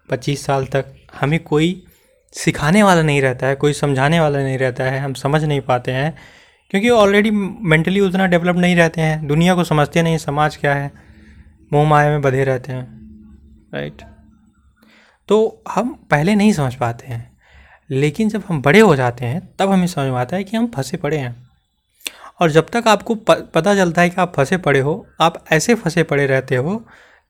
पच्चीस 0.09 0.45
साल 0.45 0.67
तक 0.67 0.95
हमें 1.21 1.39
कोई 1.45 1.83
सिखाने 2.33 2.83
वाला 2.83 3.03
नहीं 3.03 3.23
रहता 3.23 3.47
है, 3.47 3.55
कोई 3.55 3.73
समझाने 3.73 4.21
वाला 4.21 4.39
नहीं 4.39 4.59
रहता 4.59 4.85
है, 4.85 5.01
हम 5.01 5.15
समझ 5.15 5.43
नहीं 5.45 5.61
पाते 5.61 5.93
हैं, 5.93 6.15
क्योंकि 6.71 6.91
ऑलरेडी 6.91 7.31
मेंटली 7.31 8.01
उतना 8.01 8.27
डेवलप 8.27 8.57
नहीं 8.57 8.77
रहते 8.77 9.01
हैं। 9.01 9.27
दुनिया 9.27 9.55
को 9.55 9.65
समझते 9.65 10.03
नहीं, 10.03 10.19
समाज 10.19 10.57
क्या 10.57 10.75
है? 10.75 10.91
मोह 11.73 11.89
माया 11.89 12.11
में 12.11 12.23
बधे 12.23 12.45
रहते 12.45 12.73
हैं 12.73 13.01
राइट 13.75 14.03
तो 15.29 15.63
हम 15.69 15.93
पहले 16.11 16.35
नहीं 16.35 16.53
समझ 16.53 16.75
पाते 16.75 17.07
हैं, 17.07 17.31
लेकिन 17.91 18.29
जब 18.29 18.43
हम 18.49 18.61
बड़े 18.63 18.81
हो 18.81 18.97
जाते 18.97 19.27
हैं, 19.27 19.49
तब 19.59 19.71
हमें 19.71 19.87
समझ 19.87 20.11
में 20.11 20.19
आता 20.19 20.37
है 20.37 20.45
कि 20.45 20.57
हम 20.57 20.67
फंसे 20.67 20.97
पड़े 20.97 21.19
हैं। 21.19 21.42
और 22.41 22.51
जब 22.51 22.69
तक 22.69 22.89
आपको 22.89 23.15
पता 23.15 23.75
चलता 23.75 24.03
है 24.03 24.11
कि 24.11 24.21
आप 24.21 24.33
फंसे 24.37 24.57
पड़े 24.57 24.81
हो, 24.81 25.07
आप 25.21 25.45
ऐसे 25.53 25.75
फंसे 25.75 26.03
पड़े 26.03 26.27
रहते 26.27 26.57
हो 26.57 26.77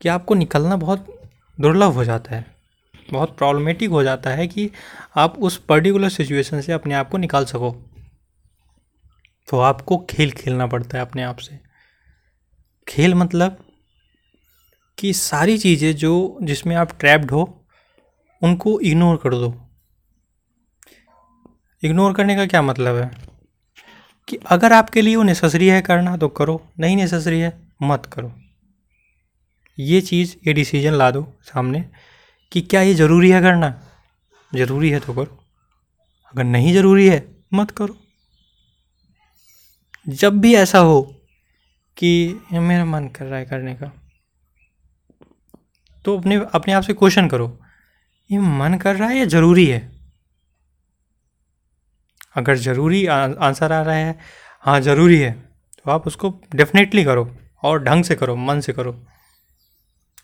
कि 0.00 0.09
आपको 0.09 0.35
निकलना 0.35 0.76
बहुत 0.76 1.06
दुर्लभ 1.61 1.92
हो 1.92 2.04
जाता 2.04 2.37
है। 2.37 2.44
बहुत 3.11 3.37
प्रॉब्लमेटिक 3.37 3.90
हो 3.90 4.02
जाता 4.02 4.30
है 4.30 4.47
कि 4.49 4.71
आप 5.16 5.38
उस 5.38 5.56
पर्टिकुलर 5.59 6.09
सिचुएशन 6.09 6.61
से 6.61 6.73
अपने 6.73 6.94
आप 6.94 7.11
को 7.11 7.18
निकाल 7.18 7.44
सको। 7.44 7.71
तो 9.49 9.59
आपको 9.59 9.99
खेल 10.11 10.30
खेलना 10.30 10.66
पड़ता 10.66 10.99
है 10.99 11.02
अपने 11.02 11.23
आप 11.23 11.37
से। 11.37 11.59
खेल 12.88 13.14
मतलब 13.14 13.64
कि 14.99 15.12
सारी 15.12 15.59
चीज़ें 15.59 15.97
जो, 15.97 16.38
जिसमें 16.42 16.76
आप 16.76 16.99
ट्रैप्ड 17.00 17.30
हो, 17.30 17.66
उनको 18.42 18.80
इग्नोर 18.80 19.16
कर 19.16 19.35
दो। 19.35 19.54
इग्नोर 21.82 22.14
करने 22.14 22.37
का 22.37 22.47
क्या 22.47 22.62
मतलब 22.62 22.97
है? 22.97 23.31
कि 24.29 24.37
अगर 24.47 24.73
आपके 24.73 25.02
लिए 25.02 25.17
वो 25.17 25.23
नेसेसरी 25.23 25.69
है 25.69 25.81
करना 25.83 26.17
तो 26.17 26.29
करो। 26.29 26.61
नहीं 26.79 26.97
नेसेसरी 26.97 27.41
है, 27.41 27.52
मत 27.83 28.07
करो। 28.07 28.33
ये 29.79 30.00
चीज़, 30.00 30.37
ये 30.47 30.52
डिसीज़न 30.52 30.93
ला 30.93 31.11
दो 31.11 31.23
सामने 31.43 31.85
कि 32.52 32.61
क्या 32.61 32.81
ये 32.83 32.95
ज़रूरी 32.95 33.31
है 33.31 33.41
करना? 33.43 33.81
ज़रूरी 34.52 34.91
है 34.91 35.00
तो 35.00 35.12
करो। 35.12 35.38
अगर 36.35 36.45
नहीं 36.45 36.73
ज़रूरी 36.75 37.09
है, 37.09 37.25
मत 37.55 37.71
करो। 37.71 37.97
जब 40.07 40.38
भी 40.41 40.55
ऐसा 40.55 40.79
हो 40.79 41.02
कि 41.97 42.41
मेरा 42.52 42.85
मन 42.85 43.09
कर 43.09 43.25
रहा 43.25 43.38
है 43.38 43.45
करने 43.45 43.75
का 43.75 43.93
तो 46.05 46.17
अपने 46.19 46.37
अपने 46.55 46.73
आप 46.75 46.83
से 46.83 46.93
क्वेश्चन 46.93 47.29
करो। 47.29 47.47
ये 48.31 48.38
मन 48.38 48.79
कर 48.79 48.97
रहा 48.97 49.09
है 49.09 49.19
या 49.19 49.25
ज़रूरी 49.25 49.67
है? 49.67 49.81
अगर 52.36 52.56
ज़रूरी 52.58 53.04
आंसर 53.08 53.72
आ 53.72 53.80
रहा 53.82 53.94
है 53.94 54.18
हाँ 54.64 54.80
ज़रूरी 54.80 55.18
है 55.18 55.32
तो 55.78 55.90
आप 55.90 56.06
उसको 56.06 56.28
डेफिनेटली 56.54 57.04
करो 57.04 57.28
और 57.62 57.82
ढंग 57.84 58.04
से 58.04 58.14
करो, 58.14 58.36
मन 58.36 58.60
से 58.60 58.72
करो। 58.72 58.94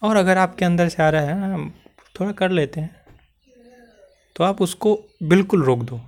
और 0.02 0.16
अगर 0.16 0.38
आपके 0.38 0.64
अंदर 0.64 0.88
से 0.88 1.02
आ 1.02 1.08
रहा 1.10 1.22
है 1.22 1.68
थोड़ा 2.14 2.32
कर 2.32 2.50
लेते 2.50 2.80
हैं 2.80 2.96
तो 4.36 4.44
आप 4.44 4.60
उसको 4.62 4.98
बिल्कुल 5.24 5.62
रोक 5.64 5.82
दो। 5.82 6.00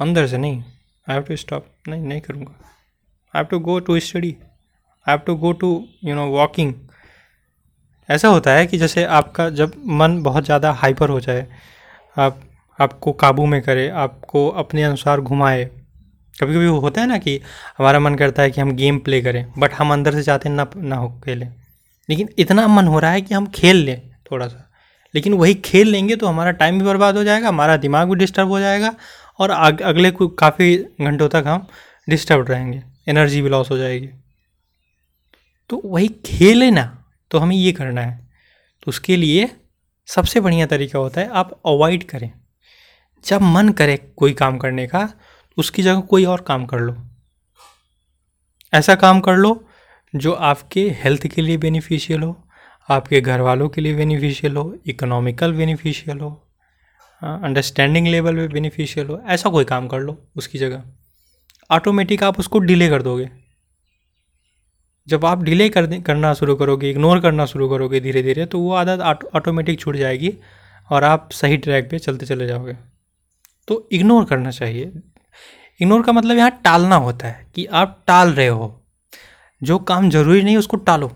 अंदर 0.00 0.26
से 0.26 0.38
नहीं 0.38 0.62
आई 1.06 1.14
हैव 1.14 1.22
टू 1.22 1.36
स्टॉप 1.36 1.66
नहीं 1.88 2.02
नहीं 2.02 2.20
करूँगा। 2.20 2.52
I 2.52 3.34
have 3.34 3.46
to 3.46 3.58
go 3.60 3.78
to 3.80 3.98
study 4.00 4.30
I 4.30 5.10
have 5.10 5.20
to 5.26 5.34
go 5.36 5.52
to 5.54 5.68
you 6.04 6.14
know 6.14 6.26
walking 6.28 6.74
ऐसा 8.08 8.28
होता 8.28 8.50
है 8.50 8.66
कि 8.66 8.78
जैसे 8.78 9.04
आपका 9.16 9.48
जब 9.52 9.72
मन 10.00 10.22
बहुत 10.22 10.44
ज़्यादा 10.44 10.72
हाइपर 10.72 11.10
हो 11.10 11.20
जाए, 11.20 11.46
आप 12.16 12.40
आपको 12.82 13.12
काबू 13.14 13.46
में 13.46 13.60
करे, 13.62 13.88
आपको 13.88 14.48
अपने 14.48 14.82
अनुसार 14.82 15.20
घुमाए। 15.20 15.64
कभी 16.36 16.54
कभी 16.54 16.66
होता 16.66 17.00
है 17.00 17.06
ना 17.06 17.18
कि 17.18 17.40
हमारा 17.78 17.98
मन 18.00 18.14
करता 18.14 18.42
है 18.42 18.50
कि 18.50 18.60
हम 18.60 18.72
गेम 18.72 18.98
प्ले 18.98 19.20
करें 19.22 19.44
बट 19.58 19.72
हम 19.72 19.92
अंदर 19.92 20.14
से 20.14 20.22
चाहते 20.22 20.48
हैं 20.48 20.56
ना 20.56 20.66
ना 20.78 20.96
हो 20.96 21.08
खेलें। 21.24 21.48
लेकिन 22.08 22.28
इतना 22.38 22.66
मन 22.68 22.86
हो 22.86 22.98
रहा 22.98 23.10
है 23.10 23.20
कि 23.22 23.34
हम 23.34 23.46
खेल 23.46 23.76
लें 23.76 24.00
थोड़ा 24.30 24.46
सा 24.48 24.68
लेकिन 25.14 25.34
वही 25.34 25.54
खेल 25.54 25.88
लेंगे 25.88 26.16
तो 26.16 26.26
हमारा 26.26 26.50
टाइम 26.52 26.78
भी 26.78 26.84
बर्बाद 26.84 27.16
हो 27.16 27.24
जाएगा, 27.24 27.48
हमारा 27.48 27.76
दिमाग 27.76 28.08
भी 28.08 28.14
डिस्टर्ब 28.16 28.48
हो 28.48 28.60
जाएगा 28.60 28.94
और 29.38 29.50
अगले 29.50 30.12
काफ़ी 30.20 30.76
घंटों 30.76 31.28
तक 31.28 31.44
हम 31.46 31.66
डिस्टर्ब 32.08 32.50
रहेंगे 32.50 32.82
एनर्जी 33.08 33.42
भी 33.42 33.48
लॉस 33.48 33.70
हो 33.70 33.76
जाएगी। 33.78 34.08
तो 35.70 35.80
वही 35.84 36.08
खेले 36.26 36.70
ना 36.70 36.84
तो 37.30 37.38
हमें 37.38 37.56
ये 37.56 37.72
करना 37.72 38.00
है। 38.00 38.16
तो 38.82 38.88
उसके 38.88 39.16
लिए 39.16 39.48
सबसे 40.08 40.40
बढ़िया 40.40 40.66
तरीका 40.66 40.98
होता 40.98 41.20
है, 41.20 41.28
आप 41.28 41.60
अवॉइड 41.66 42.04
करें। 42.04 42.30
जब 43.24 43.42
मन 43.42 43.68
करे 43.68 43.96
कोई 44.16 44.32
काम 44.32 44.58
करने 44.58 44.86
का, 44.86 45.08
उसकी 45.58 45.82
जगह 45.82 46.00
कोई 46.00 46.24
और 46.24 46.40
काम 46.40 46.66
कर 46.66 46.80
लो। 46.80 46.96
ऐसा 48.72 48.94
काम 48.94 49.20
कर 49.20 49.36
लो 49.36 49.68
जो 50.14 50.32
आपके 50.32 50.88
हेल्थ 51.00 51.26
के 51.26 51.42
लिए 51.42 51.56
बेनिफिशियल 51.56 52.22
हो, 52.22 52.36
आपके 52.88 53.20
घर 53.20 53.40
वालों 53.40 53.68
के 53.68 53.80
लिए 53.80 53.94
बेनिफिशियल 53.94 54.56
हो 54.56 54.74
इकोनॉमिकल 54.86 55.52
बेनिफिशियल 55.52 56.18
हो 56.18 56.30
अंडरस्टैंडिंग 57.22 58.06
लेवल 58.06 58.36
पे 58.36 58.46
बेनिफिशियल 58.48 59.06
हो, 59.06 59.20
ऐसा 59.26 59.50
कोई 59.50 59.64
काम 59.64 59.86
कर 59.88 59.98
लो 59.98 60.16
उसकी 60.36 60.58
जगह। 60.58 60.82
ऑटोमेटिक 61.70 62.22
आप 62.22 62.38
उसको 62.38 62.58
डिले 62.58 62.88
कर 62.88 63.02
दोगे। 63.02 63.28
जब 65.08 65.24
आप 65.24 65.42
डिले 65.42 65.68
कर 65.68 65.86
करना 66.00 66.32
शुरू 66.34 66.54
करोगे 66.54 66.90
इग्नोर 66.90 67.20
करना 67.20 67.46
शुरू 67.46 67.68
करोगे 67.68 68.00
धीरे 68.00 68.22
धीरे 68.22 68.46
तो 68.46 68.58
वो 68.58 68.72
आदत 68.72 69.00
ऑटोमेटिक 69.34 69.80
छूट 69.80 69.96
जाएगी 69.96 70.32
और 70.90 71.04
आप 71.04 71.28
सही 71.32 71.56
ट्रैक 71.56 71.90
पे 71.90 71.98
चलते 71.98 72.26
चले 72.26 72.46
जाओगे। 72.46 72.76
तो 73.68 73.88
इग्नोर 73.92 74.24
करना 74.24 74.50
चाहिए। 74.50 74.92
इग्नोर 75.80 76.02
का 76.02 76.12
मतलब 76.12 76.36
यहाँ 76.36 76.60
टालना 76.64 76.96
होता 76.96 77.28
है 77.28 77.46
कि 77.54 77.66
आप 77.66 78.04
टाल 78.06 78.32
रहे 78.32 78.46
हो। 78.46 78.82
जो 79.62 79.78
काम 79.78 80.10
ज़रूरी 80.10 80.42
नहीं, 80.42 80.56
उसको 80.56 80.76
टालो। 80.76 81.12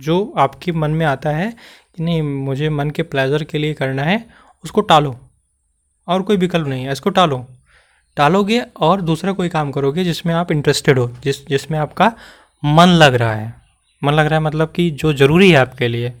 जो 0.00 0.34
आपके 0.38 0.72
मन 0.72 0.90
में 0.90 1.06
आता 1.06 1.30
है 1.30 1.56
कि 1.96 2.02
नहीं, 2.02 2.22
मुझे 2.22 2.70
मन 2.70 2.90
के 2.90 3.02
प्लेजर 3.02 3.44
के 3.44 3.58
लिए 3.58 3.74
करना 3.74 4.02
है, 4.02 4.26
उसको 4.64 4.80
टालो। 4.80 5.20
और 6.08 6.22
कोई 6.22 6.36
विकल्प 6.36 6.66
नहीं 6.66 6.84
है, 6.84 6.92
इसको 6.92 7.10
टालो। 7.10 7.46
टालोगे 8.16 8.60
और 8.60 9.00
दूसरा 9.00 9.32
कोई 9.32 9.48
काम 9.48 9.70
करोगे 9.70 10.04
जिसमें 10.04 10.34
आप 10.34 10.52
इंटरेस्टेड 10.52 10.98
हो, 10.98 11.16
जिस, 11.22 11.48
जिसमें 11.48 11.78
आपका 11.78 12.12
मन 12.64 12.86
लग 12.86 13.14
रहा 13.14 13.34
है। 13.34 13.54
मन 14.04 14.12
लग 14.12 14.26
रहा 14.26 14.38
है 14.38 14.44
मतलब 14.44 14.72
कि 14.72 14.90
जो 14.90 15.12
ज़रूरी 15.12 15.50
है 15.50 15.56
आपके 15.56 15.88
लिए, 15.88 16.14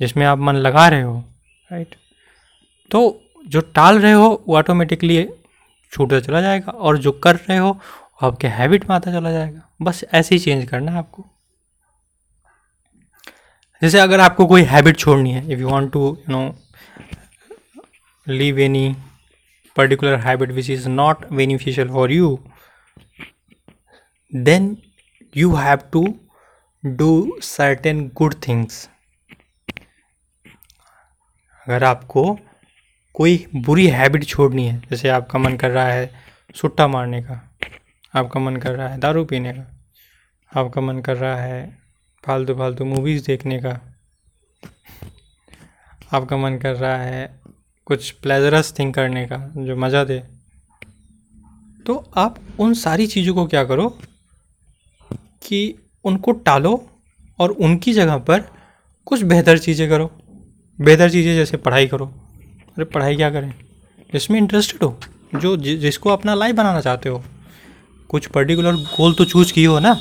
जिसमें 0.00 0.26
आप 0.26 0.38
मन 0.38 0.54
लगा 0.54 0.88
रहे 0.88 1.02
हो 1.02 1.24
राइट 1.72 1.94
तो 2.90 3.22
जो 3.46 3.60
टाल 3.74 3.98
रहे 3.98 4.12
हो, 4.12 4.44
वो 4.48 4.56
ऑटोमेटिकली 4.56 5.28
छूटता 5.92 6.20
चला 6.20 6.40
जाएगा 6.40 6.72
और 6.72 6.98
जो 6.98 7.12
कर 7.12 7.36
रहे 7.36 7.58
हो, 7.58 7.70
वो 8.22 8.28
आपके 8.28 8.48
हैबिट 8.48 8.88
में 8.90 8.96
आता 8.96 9.12
चला 9.12 9.32
जाएगा। 9.32 9.68
बस 9.82 10.04
ऐसे 10.14 10.34
ही 10.34 10.38
चेंज 10.38 10.68
करना 10.68 10.92
है 10.92 10.98
आपको। 10.98 11.24
जैसे 13.82 13.98
अगर 13.98 14.20
आपको 14.20 14.46
कोई 14.46 14.62
हैबिट 14.62 14.96
छोड़नी 14.96 15.32
है 15.32 15.52
if 15.52 15.60
you 15.60 15.68
want 15.68 15.92
to 15.92 16.00
you 16.28 16.32
know 16.32 16.54
leave 18.28 18.58
any 18.58 18.94
particular 19.76 20.18
habit 20.18 20.50
which 20.50 20.70
is 20.70 20.88
not 20.88 21.32
beneficial 21.32 21.88
for 21.88 22.12
you 22.12 22.38
then 24.34 24.76
you 25.36 25.54
have 25.54 25.78
to 25.92 26.04
do 26.84 27.38
certain 27.42 28.08
good 28.14 28.34
things 28.48 28.88
अगर 31.66 31.84
आपको 31.84 32.38
कोई 33.16 33.46
बुरी 33.56 33.86
हैबिट 33.88 34.24
छोड़नी 34.24 34.66
है, 34.66 34.78
जैसे 34.90 35.08
आपका 35.08 35.38
मन 35.38 35.56
कर 35.56 35.70
रहा 35.70 35.88
है 35.88 36.10
सुट्टा 36.56 36.86
मारने 36.88 37.20
का, 37.22 37.40
आपका 38.14 38.40
मन 38.40 38.56
कर 38.56 38.74
रहा 38.74 38.88
है 38.88 38.98
दारू 39.00 39.24
पीने 39.24 39.52
का, 39.52 39.66
आपका 40.52 40.80
मन 40.80 41.00
कर 41.00 41.16
रहा 41.16 41.36
है 41.36 41.78
फालतू 42.24 42.54
फालतू 42.54 42.84
मूवीज़ 42.84 43.24
देखने 43.26 43.58
का, 43.58 43.80
आपका 46.12 46.36
मन 46.36 46.58
कर 46.58 46.74
रहा 46.74 46.96
है 46.96 47.40
कुछ 47.86 48.10
प्लेजरस 48.12 48.74
थिंग 48.78 48.92
करने 48.94 49.24
का, 49.26 49.36
जो 49.56 49.76
मज़ा 49.76 50.04
दे 50.04 50.18
तो 51.86 51.96
आप 52.16 52.38
उन 52.60 52.74
सारी 52.74 53.06
चीज़ों 53.06 53.34
को 53.34 53.46
क्या 53.46 53.64
करो 53.64 53.88
कि 55.42 55.74
उनको 56.04 56.32
टालो 56.44 56.74
और 57.38 57.50
उनकी 57.50 57.92
जगह 57.92 58.18
पर 58.20 58.44
कुछ 59.06 59.22
बेहतर 59.24 59.58
चीज़ें 59.58 59.88
करो। 59.88 60.10
बेहतर 60.78 61.10
चीज़ें 61.10 61.34
जैसे 61.34 61.56
पढ़ाई 61.56 61.86
करो। 61.86 62.12
अरे 62.76 62.84
पढ़ाई 62.84 63.16
क्या 63.16 63.30
करें? 63.30 63.54
जिसमें 64.12 64.38
इंटरेस्टेड 64.38 64.82
हो? 64.82 65.00
जो 65.34 65.56
जिसको 65.56 66.10
अपना 66.10 66.34
लाइफ 66.34 66.54
बनाना 66.54 66.80
चाहते 66.80 67.08
हो। 67.08 67.24
कुछ 68.08 68.26
पर्टिकुलर 68.26 68.74
गोल 68.74 69.14
तो 69.14 69.24
चूज़ 69.24 69.52
किए 69.52 69.66
हो 69.66 69.78
ना? 69.78 69.94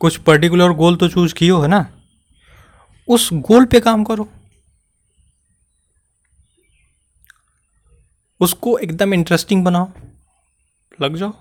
कुछ 0.00 0.16
पर्टिकुलर 0.16 0.72
गोल 0.72 0.96
तो 0.96 1.08
चूज़ 1.08 1.34
किए 1.34 1.50
हो 1.50 1.60
है 1.60 1.68
ना? 1.68 1.86
उस 3.08 3.32
गोल 3.32 3.64
पे 3.64 3.80
काम 3.80 4.04
करो। 4.04 4.28
उसको 8.40 8.78
एकदम 8.78 9.14
इंटरेस्टिंग 9.14 9.64
बनाओ। 9.64 9.90
लग 11.00 11.16
जाओ। 11.16 11.34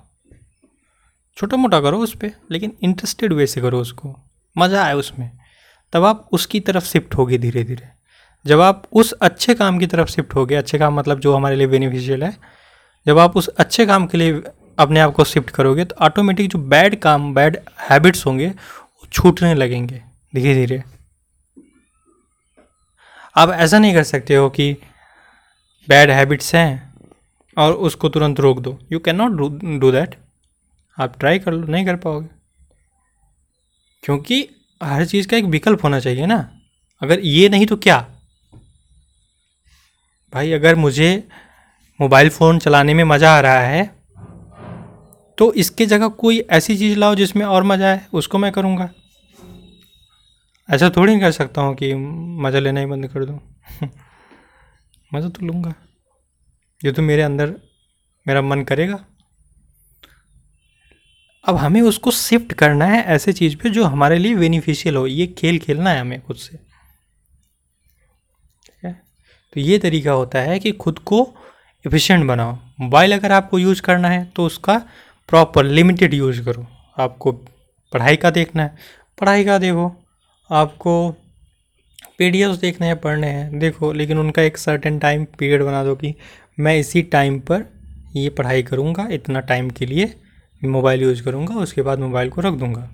छोटा 1.38 1.58
मोटा 1.58 1.82
करो 1.82 1.98
उस 2.00 2.16
पर 2.16 2.32
लेकिन 2.51 2.77
इंटरेस्टेड 2.82 3.34
वे 3.34 3.48
से 3.48 3.62
करो 3.62 3.82
उसको। 3.82 4.20
मज़ा 4.58 4.84
आए 4.84 4.94
उसमें। 4.94 5.47
तब 5.94 6.03
आप 6.03 6.27
उसकी 6.32 6.60
तरफ़ 6.60 6.86
शिफ्ट 6.86 7.15
होगे 7.15 7.38
धीरे 7.38 7.63
धीरे 7.63 7.88
जब 8.46 8.62
आप 8.62 8.84
उस 8.91 9.12
अच्छे 9.12 9.53
काम 9.56 9.77
की 9.79 9.88
तरफ़ 9.88 10.10
शिफ्ट 10.10 10.36
होगे, 10.36 10.56
अच्छे 10.56 10.77
काम 10.77 10.94
मतलब 10.94 11.20
जो 11.20 11.36
हमारे 11.36 11.56
लिए 11.56 11.67
बेनिफिशियल 11.67 12.24
है, 12.24 12.36
जब 13.06 13.17
आप 13.17 13.38
उस 13.38 13.48
अच्छे 13.50 13.86
काम 13.86 14.06
के 14.08 14.17
लिए 14.17 14.41
अपने 14.79 15.00
आप 15.00 15.13
को 15.13 15.24
शिफ्ट 15.24 15.50
करोगे 15.50 15.86
तो 15.86 15.96
ऑटोमेटिक 15.96 16.50
जो 16.50 16.60
बैड 16.60 17.00
काम 17.01 17.34
बैड 17.34 17.58
हैबिट्स 17.89 18.25
होंगे, 18.25 18.48
वो 18.48 19.08
छूटने 19.12 19.53
लगेंगे 19.53 20.01
धीरे 20.34 20.53
धीरे 20.56 20.84
आप 23.36 23.50
ऐसा 23.50 23.79
नहीं 23.79 23.94
कर 23.94 24.03
सकते 24.03 24.36
हो 24.36 24.50
कि 24.50 24.72
बैड 25.88 26.12
हैबिट्स 26.12 26.53
हैं 26.56 26.94
और 27.58 27.74
उसको 27.74 28.10
तुरंत 28.10 28.39
रोक 28.39 28.60
दो। 28.60 28.77
You 28.91 29.00
can 29.00 29.15
not 29.15 29.32
do 29.79 29.91
that 29.91 30.15
आप 30.98 31.20
ट्राई 31.20 31.39
कर 31.39 31.51
लो, 31.51 31.67
नहीं 31.67 31.86
कर 31.86 31.96
पाओगे। 31.96 32.27
क्योंकि 34.03 34.48
हर 34.81 35.05
चीज़ 35.05 35.27
का 35.27 35.38
एक 35.38 35.46
विकल्प 35.46 35.84
होना 35.84 36.00
चाहिए 36.00 36.25
ना। 36.25 36.38
अगर 37.01 37.19
ये 37.19 37.50
नहीं 37.50 37.65
तो 37.65 37.75
क्या? 37.77 38.00
भाई, 40.34 40.51
अगर 40.51 40.75
मुझे 40.75 41.27
मोबाइल 42.00 42.29
फ़ोन 42.29 42.60
चलाने 42.60 42.93
में 42.93 43.03
मज़ा 43.03 43.36
आ 43.38 43.39
रहा 43.39 43.60
है 43.60 43.86
तो 45.38 45.51
इसके 45.53 45.86
जगह 45.86 46.07
कोई 46.17 46.39
ऐसी 46.51 46.75
चीज़ 46.77 46.98
लाओ 47.00 47.15
जिसमें 47.15 47.46
और 47.46 47.63
मज़ा 47.63 47.88
आए, 47.88 48.01
उसको 48.13 48.38
मैं 48.38 48.51
करूँगा। 48.51 48.89
ऐसा 50.69 50.89
थोड़ी 50.89 51.12
नहीं 51.12 51.22
कर 51.22 51.31
सकता 51.31 51.62
हूँ 51.62 51.75
कि 51.75 51.93
मज़ा 52.43 52.60
लेना 52.60 52.79
ही 52.79 52.86
बंद 52.86 53.07
कर 53.07 53.25
दूँ। 53.25 53.39
मज़ा 55.12 55.29
तो 55.29 55.46
लूँगा। 55.46 55.74
ये 56.81 56.91
तो 56.91 57.01
मेरे 57.01 57.22
अंदर, 57.22 57.53
मेरा 58.25 58.41
मन 58.41 58.63
करेगा। 58.63 59.00
अब 61.48 61.56
हमें 61.56 61.82
उसको 61.82 62.12
शिफ्ट 62.12 62.54
करना 62.54 62.86
है 62.86 63.01
ऐसे 63.06 63.34
चीज़ 63.34 63.56
पे 63.58 63.70
जो 63.70 63.84
हमारे 63.84 64.18
लिए 64.18 64.36
बेनिफिशियल 64.36 64.96
हो। 64.96 65.06
ये 65.08 65.27
खेल 65.27 65.60
खेलना 65.60 65.89
है 65.89 66.00
हमें 66.01 66.22
खुद 66.22 66.36
से। 66.36 66.58
ठीक 68.66 68.86
है? 68.86 68.92
तो 69.54 69.60
ये 69.60 69.77
तरीका 69.77 70.12
होता 70.12 70.39
है 70.39 70.60
कि 70.60 70.72
खुद 70.72 71.00
को 71.00 71.22
एफिशिएंट 71.86 72.25
बनाओ। 72.25 72.58
मोबाइल 72.80 73.13
अगर 73.13 73.32
आपको 73.32 73.60
यूज़ 73.60 73.82
करना 73.82 74.10
है 74.10 74.25
तो 74.25 74.46
उसका 74.46 74.77
प्रॉपर 75.30 75.66
लिमिटेड 75.66 76.13
यूज़ 76.13 76.44
करो। 76.46 76.66
आपको 77.00 77.32
पढ़ाई 77.94 78.16
का 78.16 78.30
देखना 78.30 78.63
है, 78.63 78.75
पढ़ाई 79.22 79.46
का 79.46 79.58
देखो। 79.58 79.92
आपको 80.50 81.10
पी 82.20 82.32
देखने 82.32 82.88
हैं, 82.88 83.00
पढ़ने 83.00 83.27
हैं, 83.27 83.60
देखो। 83.60 83.92
लेकिन 83.94 84.18
उनका 84.18 84.42
एक 84.42 84.58
सर्टेन 84.58 85.00
टाइम 85.00 85.25
पीरियड 85.39 85.63
बना 85.63 85.84
दो 85.84 85.96
कि 85.96 86.13
मैं 86.60 86.77
इसी 86.77 87.01
टाइम 87.01 87.39
पर 87.39 87.66
ये 88.16 88.30
पढ़ाई 88.30 88.63
करूँगा, 88.63 89.08
इतना 89.12 89.39
टाइम 89.39 89.70
के 89.70 89.86
लिए 89.86 90.13
मोबाइल 90.63 91.01
यूज़ 91.01 91.23
करूँगा 91.23 91.55
उसके 91.55 91.81
बाद 91.81 91.99
मोबाइल 91.99 92.29
को 92.29 92.41
रख 92.41 92.53
दूँगा। 92.53 92.89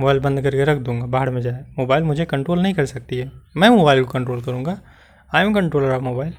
मोबाइल 0.00 0.18
बंद 0.18 0.42
करके 0.42 0.64
रख 0.64 0.78
दूँगा 0.78 1.06
बाहर 1.06 1.30
में 1.30 1.40
जाए। 1.40 1.64
मोबाइल 1.78 2.02
मुझे 2.02 2.24
कंट्रोल 2.24 2.62
नहीं 2.62 2.74
कर 2.74 2.86
सकती 2.86 3.16
है। 3.16 3.32
मैं 3.56 3.68
मोबाइल 3.68 4.04
को 4.04 4.10
कंट्रोल 4.10 4.42
करूँगा। 4.42 4.80
I 5.34 5.44
am 5.44 5.54
controller 5.54 5.90
of 5.90 6.02
mobile 6.02 6.32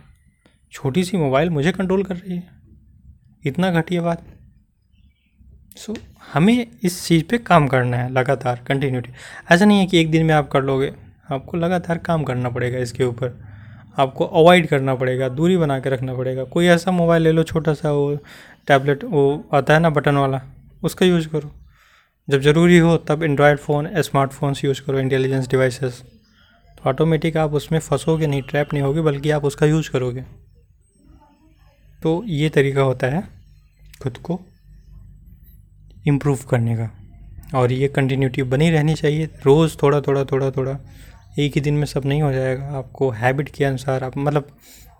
छोटी 0.72 1.04
सी 1.04 1.18
मोबाइल 1.18 1.50
मुझे 1.50 1.72
कंट्रोल 1.72 2.04
कर 2.04 2.16
रही 2.16 2.36
है। 2.36 2.44
इतना 3.46 3.72
घटिया 3.72 4.02
बात। 4.02 4.24
सो 5.78 5.94
so, 5.94 6.00
हमें 6.34 6.68
इस 6.84 7.08
चीज़ 7.08 7.24
पे 7.24 7.38
काम 7.38 7.68
करना 7.68 7.98
है 7.98 8.12
लगातार 8.12 8.64
कंटिन्यूटी 8.68 9.10
ऐसा 9.52 9.66
नहीं 9.66 9.80
है 9.80 9.86
कि 9.86 10.00
एक 10.00 10.12
दिन 10.12 10.26
में 10.26 10.34
आप 10.34 10.50
कर 10.50 10.64
लोगे। 10.64 10.94
आपको 11.32 11.58
लगातार 11.58 11.98
काम 11.98 12.24
करना 12.24 12.50
पड़ेगा 12.50 12.80
इसके 12.80 13.04
ऊपर। 13.04 13.52
आपको 14.00 14.26
अवॉइड 14.26 14.68
करना 14.68 14.96
पड़ेगा 14.96 15.30
दूरी 15.30 15.58
बना 15.58 15.80
के 15.80 15.90
रखना 15.90 16.14
पड़ेगा। 16.14 16.44
कोई 16.44 16.66
ऐसा 16.66 16.92
मोबाइल 16.92 17.24
ले 17.24 17.32
लो 17.32 17.44
छोटा 17.44 17.74
सा 17.74 17.92
वो 17.92 18.18
टैबलेट 18.68 19.04
वो 19.04 19.50
आता 19.54 19.74
है 19.74 19.80
ना 19.80 19.90
बटन 19.90 20.16
वाला, 20.16 20.42
उसका 20.84 21.06
यूज़ 21.06 21.28
करो। 21.30 21.52
जब 22.30 22.42
ज़रूरी 22.42 22.78
हो, 22.78 22.98
तब 22.98 23.24
एंड्रॉयड 23.24 23.58
फ़ोन 23.58 24.02
स्मार्टफोन्स 24.02 24.64
यूज़ 24.66 24.82
करो 24.82 25.00
इंटेलिजेंस 25.00 25.48
डिवाइसेस 25.48 26.02
तो 26.78 26.90
ऑटोमेटिक 26.90 27.38
आप 27.38 27.54
उसमें 27.54 27.80
फंसोगे 27.80 28.28
नहीं 28.28 28.42
ट्रैप 28.42 28.74
नहीं 28.74 28.84
होगी, 28.84 29.02
बल्कि 29.02 29.32
आप 29.32 29.46
उसका 29.46 29.66
यूज़ 29.66 29.90
करोगे। 29.92 30.22
तो 32.04 32.24
ये 32.26 32.50
तरीका 32.50 32.82
होता 32.82 33.08
है 33.08 33.24
खुद 34.04 34.18
को 34.18 34.40
इम्प्रूव 36.08 36.40
करने 36.50 36.76
का। 36.78 36.90
और 37.56 37.72
ये 37.72 37.88
कंटिन्यूटी 37.88 38.44
बनी 38.44 38.70
रहनी 38.70 38.94
चाहिए। 38.94 39.30
रोज़ 39.46 39.76
थोड़ा 39.84 40.02
थोड़ा 40.02 40.24
थोड़ा 40.24 40.50
थोड़ा, 40.52 40.78
एक 41.40 41.56
ही 41.56 41.62
दिन 41.62 41.74
में 41.74 41.86
सब 41.86 42.06
नहीं 42.06 42.22
हो 42.22 42.32
जाएगा। 42.32 42.68
आपको 42.68 43.10
हैबिट 43.12 43.50
के 43.50 43.66
अनुसार 43.66 44.04
आप 44.04 44.18
मतलब 44.18 44.48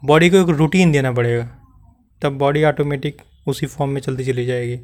बॉडी 0.06 0.30
को 0.30 0.38
एक 0.38 0.50
रूटीन 0.50 0.92
देना 0.92 1.12
पड़ेगा। 1.12 1.50
तब 2.22 2.38
बॉडी 2.38 2.64
ऑटोमेटिक 2.64 3.22
उसी 3.48 3.66
फॉर्म 3.66 3.92
में 3.92 4.02
चलती 4.02 4.26
चली 4.26 4.46
जाएगी। 4.46 4.80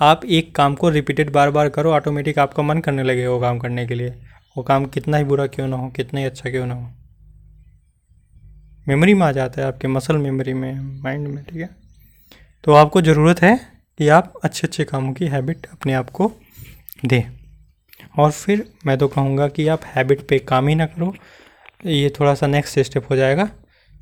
आप 0.00 0.24
एक 0.24 0.54
काम 0.54 0.74
को 0.74 0.88
रिपीटेड 0.88 1.30
बार 1.30 1.50
बार 1.50 1.68
करो 1.68 1.92
ऑटोमेटिक 1.92 2.38
आपका 2.38 2.62
मन 2.62 2.78
करने 2.78 3.02
लगेगा 3.02 3.30
वो 3.30 3.40
काम 3.40 3.58
करने 3.58 3.86
के 3.86 3.94
लिए। 3.94 4.08
वो 4.56 4.62
काम 4.62 4.84
कितना 4.84 5.16
ही 5.16 5.24
बुरा 5.24 5.46
क्यों 5.46 5.68
ना 5.68 5.76
हो, 5.76 5.88
कितना 5.88 6.20
ही 6.20 6.26
अच्छा 6.26 6.50
क्यों 6.50 6.66
ना 6.66 6.74
हो। 6.74 6.90
मेमोरी 8.88 9.14
में 9.14 9.26
आ 9.26 9.32
जाता 9.32 9.62
है 9.62 9.68
आपके 9.68 9.88
मसल 9.88 10.16
मेमोरी 10.16 10.54
में 10.54 11.02
माइंड 11.02 11.28
में, 11.28 11.44
ठीक 11.44 11.60
है? 11.60 11.68
तो 12.64 12.72
आपको 12.72 13.00
ज़रूरत 13.02 13.42
है 13.42 13.60
कि 13.98 14.08
आप 14.08 14.32
अच्छे 14.44 14.66
अच्छे 14.66 14.84
कामों 14.84 15.12
की 15.12 15.26
हैबिट 15.26 15.66
अपने 15.72 15.92
आप 15.92 16.10
को 16.10 16.32
दें। 17.04 17.22
और 18.18 18.30
फिर 18.30 18.72
मैं 18.86 18.98
तो 18.98 19.08
कहूँगा 19.08 19.48
कि 19.48 19.68
आप 19.68 19.80
हैबिट 19.84 20.28
पे 20.28 20.38
काम 20.38 20.68
ही 20.68 20.74
ना 20.74 20.86
करो। 20.86 21.14
ये 21.86 22.12
थोड़ा 22.20 22.34
सा 22.34 22.46
नेक्स्ट 22.46 22.78
स्टेप 22.78 23.10
हो 23.10 23.16
जाएगा 23.16 23.44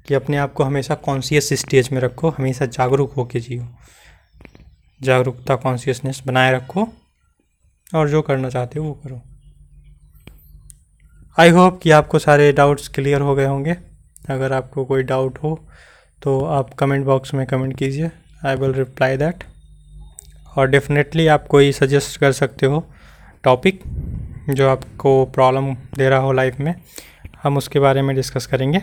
कि 0.08 0.14
अपने 0.14 0.36
आप 0.36 0.52
को 0.52 0.64
हमेशा 0.64 0.94
कॉन्शियस 0.94 1.52
स्टेज 1.52 1.88
में 1.92 2.00
रखो, 2.00 2.30
हमेशा 2.30 2.66
जागरूक 2.66 3.12
होकर 3.12 3.38
जियो। 3.38 3.76
जागरूकता 5.00 5.56
कॉन्शियसनेस 5.56 6.22
बनाए 6.26 6.52
रखो 6.52 6.88
और 7.94 8.08
जो 8.08 8.22
करना 8.22 8.48
चाहते 8.48 8.78
हो 8.78 8.84
वो 8.84 8.92
करो। 9.04 9.20
आई 11.38 11.50
होप 11.50 11.80
कि 11.82 11.90
आपको 11.90 12.18
सारे 12.18 12.52
डाउट्स 12.52 12.88
क्लियर 12.88 13.20
हो 13.20 13.34
गए 13.34 13.46
होंगे। 13.46 13.76
अगर 14.30 14.52
आपको 14.52 14.84
कोई 14.84 15.02
डाउट 15.02 15.38
हो 15.38 15.54
तो 16.22 16.40
आप 16.46 16.74
कमेंट 16.74 17.04
बॉक्स 17.06 17.34
में 17.34 17.46
कमेंट 17.46 17.76
कीजिए। 17.78 18.10
आई 18.46 18.56
विल 18.56 18.72
रिप्लाई 18.72 19.16
दैट 19.16 19.44
और 20.56 20.68
डेफिनेटली 20.68 21.26
आप 21.26 21.46
कोई 21.46 21.72
सजेस्ट 21.72 22.18
कर 22.20 22.32
सकते 22.32 22.66
हो 22.66 22.84
टॉपिक 23.44 23.82
जो 24.50 24.68
आपको 24.68 25.24
प्रॉब्लम 25.26 25.74
दे 25.96 26.08
रहा 26.08 26.18
हो 26.18 26.32
लाइफ 26.32 26.58
में, 26.60 26.74
हम 27.42 27.56
उसके 27.56 27.80
बारे 27.80 28.02
में 28.02 28.14
डिस्कस 28.16 28.46
करेंगे। 28.46 28.82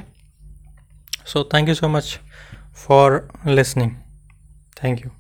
So 1.25 1.49
thank 1.53 1.69
you 1.69 1.75
so 1.75 1.89
much 1.89 2.19
for 2.77 3.27
listening 3.47 3.91
thank 4.83 5.05
you 5.05 5.11